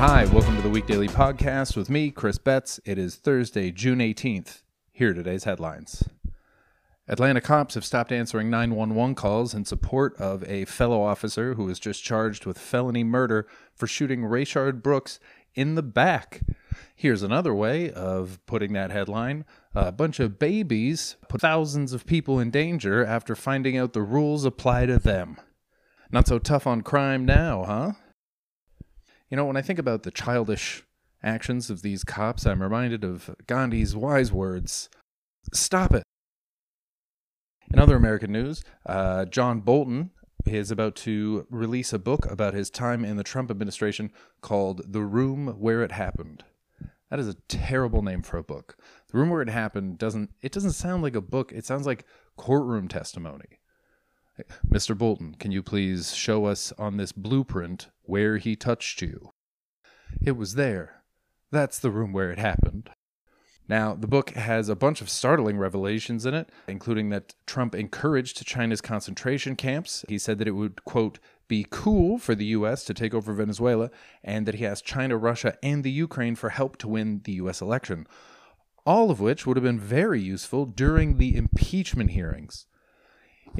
Hi, 0.00 0.24
welcome 0.32 0.56
to 0.56 0.62
the 0.62 0.70
Week 0.70 0.86
Daily 0.86 1.08
Podcast 1.08 1.76
with 1.76 1.90
me, 1.90 2.10
Chris 2.10 2.38
Betts. 2.38 2.80
It 2.86 2.96
is 2.96 3.16
Thursday, 3.16 3.70
June 3.70 3.98
18th. 3.98 4.62
Here 4.92 5.10
are 5.10 5.14
today's 5.14 5.44
headlines. 5.44 6.08
Atlanta 7.06 7.42
cops 7.42 7.74
have 7.74 7.84
stopped 7.84 8.10
answering 8.10 8.48
911 8.48 9.14
calls 9.14 9.52
in 9.52 9.66
support 9.66 10.16
of 10.16 10.42
a 10.48 10.64
fellow 10.64 11.02
officer 11.02 11.52
who 11.52 11.64
was 11.64 11.78
just 11.78 12.02
charged 12.02 12.46
with 12.46 12.56
felony 12.56 13.04
murder 13.04 13.46
for 13.74 13.86
shooting 13.86 14.22
Rayshard 14.22 14.82
Brooks 14.82 15.20
in 15.54 15.74
the 15.74 15.82
back. 15.82 16.40
Here's 16.96 17.22
another 17.22 17.54
way 17.54 17.90
of 17.90 18.40
putting 18.46 18.72
that 18.72 18.90
headline 18.90 19.44
a 19.74 19.92
bunch 19.92 20.18
of 20.18 20.38
babies 20.38 21.16
put 21.28 21.42
thousands 21.42 21.92
of 21.92 22.06
people 22.06 22.40
in 22.40 22.50
danger 22.50 23.04
after 23.04 23.36
finding 23.36 23.76
out 23.76 23.92
the 23.92 24.00
rules 24.00 24.46
apply 24.46 24.86
to 24.86 24.98
them. 24.98 25.36
Not 26.10 26.26
so 26.26 26.38
tough 26.38 26.66
on 26.66 26.80
crime 26.80 27.26
now, 27.26 27.64
huh? 27.64 27.92
You 29.30 29.36
know, 29.36 29.44
when 29.44 29.56
I 29.56 29.62
think 29.62 29.78
about 29.78 30.02
the 30.02 30.10
childish 30.10 30.82
actions 31.22 31.70
of 31.70 31.82
these 31.82 32.02
cops, 32.02 32.46
I'm 32.46 32.62
reminded 32.62 33.04
of 33.04 33.34
Gandhi's 33.46 33.94
wise 33.94 34.32
words 34.32 34.88
Stop 35.52 35.94
it. 35.94 36.02
In 37.72 37.78
other 37.78 37.96
American 37.96 38.32
news, 38.32 38.64
uh, 38.84 39.24
John 39.26 39.60
Bolton 39.60 40.10
is 40.44 40.70
about 40.70 40.96
to 40.96 41.46
release 41.48 41.92
a 41.92 41.98
book 41.98 42.26
about 42.26 42.54
his 42.54 42.70
time 42.70 43.04
in 43.04 43.16
the 43.16 43.22
Trump 43.22 43.50
administration 43.50 44.10
called 44.40 44.92
The 44.92 45.02
Room 45.02 45.48
Where 45.58 45.82
It 45.82 45.92
Happened. 45.92 46.44
That 47.10 47.20
is 47.20 47.28
a 47.28 47.34
terrible 47.48 48.02
name 48.02 48.22
for 48.22 48.36
a 48.36 48.42
book. 48.42 48.76
The 49.10 49.18
Room 49.18 49.30
Where 49.30 49.42
It 49.42 49.48
Happened 49.48 49.98
doesn't 49.98 50.30
it 50.42 50.52
doesn't 50.52 50.72
sound 50.72 51.02
like 51.02 51.14
a 51.14 51.20
book. 51.20 51.52
It 51.52 51.64
sounds 51.64 51.86
like 51.86 52.04
courtroom 52.36 52.88
testimony. 52.88 53.59
Mr. 54.68 54.96
Bolton, 54.96 55.34
can 55.34 55.52
you 55.52 55.62
please 55.62 56.14
show 56.14 56.46
us 56.46 56.72
on 56.78 56.96
this 56.96 57.12
blueprint 57.12 57.88
where 58.02 58.38
he 58.38 58.56
touched 58.56 59.02
you? 59.02 59.32
It 60.22 60.32
was 60.32 60.54
there. 60.54 61.02
That's 61.50 61.78
the 61.78 61.90
room 61.90 62.12
where 62.12 62.30
it 62.30 62.38
happened. 62.38 62.90
Now, 63.68 63.94
the 63.94 64.08
book 64.08 64.30
has 64.30 64.68
a 64.68 64.74
bunch 64.74 65.00
of 65.00 65.08
startling 65.08 65.56
revelations 65.56 66.26
in 66.26 66.34
it, 66.34 66.50
including 66.66 67.10
that 67.10 67.34
Trump 67.46 67.74
encouraged 67.76 68.44
China's 68.44 68.80
concentration 68.80 69.54
camps. 69.54 70.04
He 70.08 70.18
said 70.18 70.38
that 70.38 70.48
it 70.48 70.56
would, 70.56 70.84
quote, 70.84 71.20
be 71.46 71.64
cool 71.70 72.18
for 72.18 72.34
the 72.34 72.46
U.S. 72.46 72.84
to 72.84 72.94
take 72.94 73.14
over 73.14 73.32
Venezuela, 73.32 73.90
and 74.24 74.44
that 74.46 74.56
he 74.56 74.66
asked 74.66 74.84
China, 74.84 75.16
Russia, 75.16 75.56
and 75.62 75.84
the 75.84 75.90
Ukraine 75.90 76.34
for 76.34 76.50
help 76.50 76.78
to 76.78 76.88
win 76.88 77.20
the 77.22 77.34
U.S. 77.34 77.60
election. 77.60 78.08
All 78.84 79.08
of 79.08 79.20
which 79.20 79.46
would 79.46 79.56
have 79.56 79.64
been 79.64 79.78
very 79.78 80.20
useful 80.20 80.66
during 80.66 81.18
the 81.18 81.36
impeachment 81.36 82.10
hearings. 82.10 82.66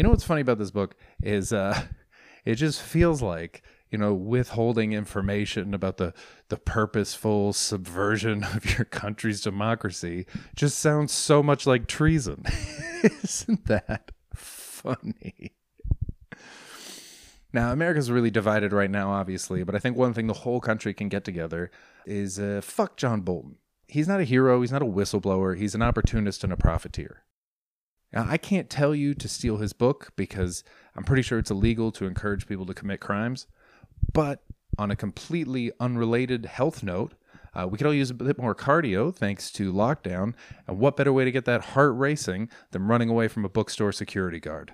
You 0.00 0.04
know 0.04 0.08
what's 0.12 0.24
funny 0.24 0.40
about 0.40 0.56
this 0.56 0.70
book 0.70 0.96
is 1.22 1.52
uh, 1.52 1.78
it 2.46 2.54
just 2.54 2.80
feels 2.80 3.20
like 3.20 3.62
you 3.90 3.98
know 3.98 4.14
withholding 4.14 4.94
information 4.94 5.74
about 5.74 5.98
the 5.98 6.14
the 6.48 6.56
purposeful 6.56 7.52
subversion 7.52 8.42
of 8.54 8.78
your 8.78 8.86
country's 8.86 9.42
democracy 9.42 10.24
just 10.56 10.78
sounds 10.78 11.12
so 11.12 11.42
much 11.42 11.66
like 11.66 11.86
treason. 11.86 12.46
Isn't 13.22 13.66
that 13.66 14.10
funny? 14.34 15.52
Now, 17.52 17.70
America's 17.70 18.10
really 18.10 18.30
divided 18.30 18.72
right 18.72 18.90
now, 18.90 19.10
obviously, 19.10 19.64
but 19.64 19.74
I 19.74 19.80
think 19.80 19.98
one 19.98 20.14
thing 20.14 20.28
the 20.28 20.32
whole 20.32 20.62
country 20.62 20.94
can 20.94 21.10
get 21.10 21.24
together 21.24 21.70
is 22.06 22.38
uh, 22.38 22.62
fuck 22.64 22.96
John 22.96 23.20
Bolton. 23.20 23.56
He's 23.86 24.08
not 24.08 24.20
a 24.20 24.24
hero. 24.24 24.62
He's 24.62 24.72
not 24.72 24.80
a 24.80 24.86
whistleblower. 24.86 25.58
He's 25.58 25.74
an 25.74 25.82
opportunist 25.82 26.42
and 26.42 26.54
a 26.54 26.56
profiteer. 26.56 27.24
Now, 28.12 28.26
I 28.28 28.38
can't 28.38 28.68
tell 28.68 28.94
you 28.94 29.14
to 29.14 29.28
steal 29.28 29.58
his 29.58 29.72
book 29.72 30.12
because 30.16 30.64
I'm 30.96 31.04
pretty 31.04 31.22
sure 31.22 31.38
it's 31.38 31.50
illegal 31.50 31.92
to 31.92 32.06
encourage 32.06 32.46
people 32.46 32.66
to 32.66 32.74
commit 32.74 33.00
crimes. 33.00 33.46
But 34.12 34.42
on 34.78 34.90
a 34.90 34.96
completely 34.96 35.72
unrelated 35.78 36.46
health 36.46 36.82
note, 36.82 37.14
uh, 37.54 37.66
we 37.68 37.78
could 37.78 37.86
all 37.86 37.94
use 37.94 38.10
a 38.10 38.14
bit 38.14 38.38
more 38.38 38.54
cardio 38.54 39.14
thanks 39.14 39.50
to 39.52 39.72
lockdown. 39.72 40.34
And 40.66 40.78
what 40.78 40.96
better 40.96 41.12
way 41.12 41.24
to 41.24 41.32
get 41.32 41.44
that 41.44 41.66
heart 41.66 41.94
racing 41.96 42.48
than 42.70 42.86
running 42.86 43.08
away 43.08 43.28
from 43.28 43.44
a 43.44 43.48
bookstore 43.48 43.92
security 43.92 44.40
guard? 44.40 44.72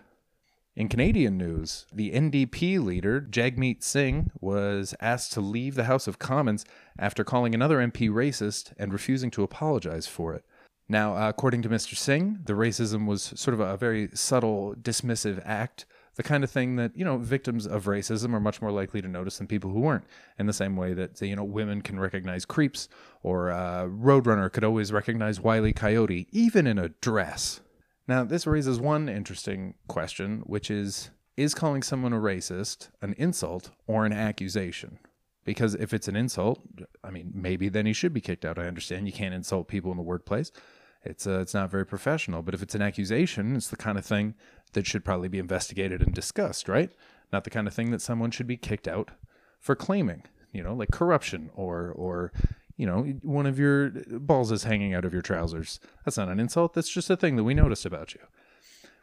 In 0.74 0.88
Canadian 0.88 1.38
news, 1.38 1.86
the 1.90 2.12
NDP 2.12 2.84
leader, 2.84 3.22
Jagmeet 3.22 3.82
Singh, 3.82 4.30
was 4.42 4.94
asked 5.00 5.32
to 5.32 5.40
leave 5.40 5.74
the 5.74 5.84
House 5.84 6.06
of 6.06 6.18
Commons 6.18 6.66
after 6.98 7.24
calling 7.24 7.54
another 7.54 7.78
MP 7.78 8.10
racist 8.10 8.74
and 8.78 8.92
refusing 8.92 9.30
to 9.30 9.42
apologize 9.42 10.06
for 10.06 10.34
it. 10.34 10.44
Now, 10.88 11.16
uh, 11.16 11.28
according 11.28 11.62
to 11.62 11.68
Mr. 11.68 11.96
Singh, 11.96 12.40
the 12.44 12.52
racism 12.52 13.06
was 13.06 13.32
sort 13.34 13.54
of 13.54 13.60
a 13.60 13.76
very 13.76 14.08
subtle, 14.14 14.74
dismissive 14.80 15.42
act, 15.44 15.84
the 16.14 16.22
kind 16.22 16.44
of 16.44 16.50
thing 16.50 16.76
that, 16.76 16.96
you 16.96 17.04
know, 17.04 17.18
victims 17.18 17.66
of 17.66 17.84
racism 17.84 18.32
are 18.32 18.40
much 18.40 18.62
more 18.62 18.70
likely 18.70 19.02
to 19.02 19.08
notice 19.08 19.38
than 19.38 19.46
people 19.46 19.70
who 19.70 19.80
weren't, 19.80 20.04
in 20.38 20.46
the 20.46 20.52
same 20.52 20.76
way 20.76 20.94
that, 20.94 21.20
you 21.20 21.36
know, 21.36 21.44
women 21.44 21.82
can 21.82 22.00
recognize 22.00 22.44
creeps, 22.44 22.88
or 23.22 23.50
uh, 23.50 23.84
Roadrunner 23.84 24.50
could 24.50 24.64
always 24.64 24.92
recognize 24.92 25.40
Wiley. 25.40 25.72
Coyote, 25.72 26.26
even 26.30 26.66
in 26.66 26.78
a 26.78 26.88
dress. 26.88 27.60
Now, 28.08 28.24
this 28.24 28.46
raises 28.46 28.80
one 28.80 29.08
interesting 29.08 29.74
question, 29.88 30.42
which 30.46 30.70
is 30.70 31.10
Is 31.36 31.54
calling 31.54 31.82
someone 31.82 32.12
a 32.12 32.20
racist 32.20 32.88
an 33.02 33.14
insult 33.18 33.70
or 33.86 34.06
an 34.06 34.12
accusation? 34.12 34.98
Because 35.46 35.76
if 35.76 35.94
it's 35.94 36.08
an 36.08 36.16
insult, 36.16 36.60
I 37.04 37.10
mean, 37.10 37.30
maybe 37.32 37.68
then 37.68 37.86
he 37.86 37.92
should 37.92 38.12
be 38.12 38.20
kicked 38.20 38.44
out. 38.44 38.58
I 38.58 38.66
understand 38.66 39.06
you 39.06 39.12
can't 39.12 39.32
insult 39.32 39.68
people 39.68 39.92
in 39.92 39.96
the 39.96 40.02
workplace. 40.02 40.50
It's 41.04 41.24
uh, 41.24 41.38
it's 41.38 41.54
not 41.54 41.70
very 41.70 41.86
professional. 41.86 42.42
But 42.42 42.52
if 42.52 42.62
it's 42.62 42.74
an 42.74 42.82
accusation, 42.82 43.54
it's 43.54 43.68
the 43.68 43.76
kind 43.76 43.96
of 43.96 44.04
thing 44.04 44.34
that 44.72 44.88
should 44.88 45.04
probably 45.04 45.28
be 45.28 45.38
investigated 45.38 46.02
and 46.02 46.12
discussed, 46.12 46.68
right? 46.68 46.90
Not 47.32 47.44
the 47.44 47.50
kind 47.50 47.68
of 47.68 47.72
thing 47.74 47.92
that 47.92 48.02
someone 48.02 48.32
should 48.32 48.48
be 48.48 48.56
kicked 48.56 48.88
out 48.88 49.12
for 49.60 49.76
claiming. 49.76 50.24
You 50.52 50.64
know, 50.64 50.74
like 50.74 50.90
corruption 50.90 51.50
or 51.54 51.92
or 51.92 52.32
you 52.76 52.84
know 52.84 53.02
one 53.22 53.46
of 53.46 53.56
your 53.56 53.90
balls 54.18 54.50
is 54.50 54.64
hanging 54.64 54.94
out 54.94 55.04
of 55.04 55.12
your 55.12 55.22
trousers. 55.22 55.78
That's 56.04 56.16
not 56.16 56.28
an 56.28 56.40
insult. 56.40 56.74
That's 56.74 56.90
just 56.90 57.08
a 57.08 57.16
thing 57.16 57.36
that 57.36 57.44
we 57.44 57.54
noticed 57.54 57.86
about 57.86 58.14
you. 58.14 58.20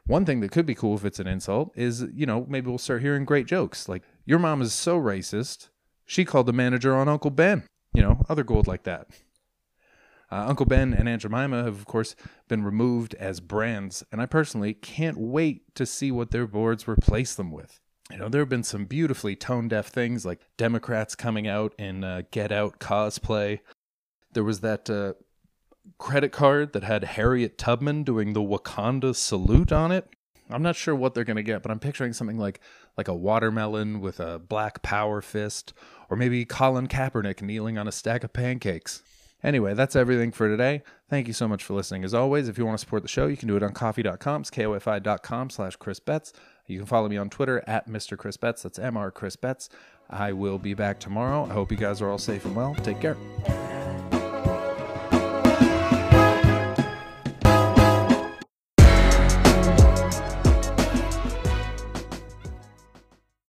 One 0.06 0.26
thing 0.26 0.42
that 0.42 0.52
could 0.52 0.66
be 0.66 0.76
cool 0.76 0.96
if 0.96 1.06
it's 1.06 1.20
an 1.20 1.28
insult 1.28 1.72
is, 1.74 2.06
you 2.14 2.26
know, 2.26 2.46
maybe 2.50 2.68
we'll 2.68 2.78
start 2.78 3.02
hearing 3.02 3.24
great 3.24 3.48
jokes 3.48 3.88
like, 3.88 4.04
your 4.26 4.40
mom 4.40 4.62
is 4.62 4.74
so 4.74 5.00
racist 5.00 5.70
she 6.06 6.26
called 6.26 6.46
the 6.46 6.54
manager 6.54 6.96
on 6.96 7.08
Uncle 7.08 7.32
Ben. 7.32 7.64
You 7.94 8.02
know, 8.02 8.22
other 8.28 8.44
gold 8.44 8.68
like 8.68 8.84
that. 8.84 9.08
Uh, 10.32 10.46
Uncle 10.48 10.66
Ben 10.66 10.94
and 10.94 11.08
Aunt 11.08 11.22
Jemima 11.22 11.64
have, 11.64 11.76
of 11.76 11.86
course, 11.86 12.16
been 12.48 12.64
removed 12.64 13.14
as 13.16 13.40
brands, 13.40 14.04
and 14.12 14.20
I 14.20 14.26
personally 14.26 14.74
can't 14.74 15.18
wait 15.18 15.76
to 15.76 15.86
see 15.86 16.12
what 16.12 16.32
their 16.32 16.48
boards 16.48 16.88
replace 16.88 17.36
them 17.36 17.52
with. 17.52 17.80
You 18.10 18.18
know, 18.18 18.30
there 18.30 18.42
have 18.42 18.50
been 18.50 18.64
some 18.64 18.86
beautifully 18.86 19.36
tone 19.36 19.68
deaf 19.68 19.88
things 19.88 20.26
like 20.26 20.42
Democrats 20.58 21.16
coming 21.16 21.48
out 21.48 21.76
in 21.78 22.04
uh, 22.04 22.24
Get 22.32 22.52
Out 22.52 22.80
cosplay. 22.80 23.60
There 24.34 24.44
was 24.44 24.62
that 24.62 24.90
uh, 24.90 25.14
credit 26.00 26.32
card 26.32 26.74
that 26.74 26.84
had 26.84 27.04
Harriet 27.04 27.58
Tubman 27.58 28.04
doing 28.04 28.34
the 28.34 28.42
Wakanda 28.42 29.16
salute 29.16 29.72
on 29.72 29.92
it. 29.92 30.08
I'm 30.54 30.64
not 30.64 30.76
sure 30.76 30.96
what 30.96 31.14
they're 31.14 31.24
going 31.24 31.38
to 31.38 31.44
get, 31.44 31.62
but 31.62 31.72
I'm 31.72 31.80
picturing 31.80 32.14
something 32.14 32.38
like 32.38 32.60
like 32.98 33.08
a 33.08 33.14
watermelon 33.14 34.02
with 34.02 34.20
a 34.20 34.40
black 34.40 34.82
power 34.82 35.22
fist, 35.22 35.74
or 36.10 36.18
maybe 36.18 36.46
Colin 36.46 36.88
Kaepernick 36.88 37.42
kneeling 37.42 37.78
on 37.78 37.88
a 37.88 37.92
stack 37.92 38.24
of 38.24 38.34
pancakes. 38.34 39.04
Anyway, 39.44 39.74
that's 39.74 39.96
everything 39.96 40.32
for 40.32 40.48
today. 40.48 40.84
Thank 41.10 41.28
you 41.28 41.34
so 41.34 41.48
much 41.48 41.64
for 41.64 41.74
listening. 41.74 42.06
As 42.06 42.14
always, 42.14 42.48
if 42.48 42.58
you 42.58 42.66
want 42.66 42.78
to 42.78 42.86
support 42.86 43.02
the 43.02 43.10
show, 43.10 43.28
you 43.28 43.36
can 43.36 43.50
do 43.50 43.58
it 43.58 43.64
on. 43.64 44.42
It's 44.42 44.50
ko-fi.com 44.50 45.50
slash 45.50 45.76
Chris 45.76 46.00
Betts. 46.00 46.32
You 46.66 46.78
can 46.78 46.86
follow 46.86 47.10
me 47.10 47.18
on 47.18 47.30
Twitter 47.30 47.62
at 47.68 47.90
Mr. 47.90 48.18
Chris 48.18 48.38
Betts. 48.38 48.64
That's 48.64 48.80
Mr. 48.80 49.12
Chris 49.12 49.36
Betts. 49.36 49.68
I 50.10 50.32
will 50.32 50.60
be 50.60 50.74
back 50.74 51.00
tomorrow. 51.00 51.46
I 51.46 51.54
hope 51.54 51.72
you 51.72 51.78
guys 51.78 52.02
are 52.02 52.10
all 52.10 52.18
safe 52.18 52.46
and 52.46 52.56
well. 52.56 52.74
Take 52.76 53.02
care. 53.02 53.18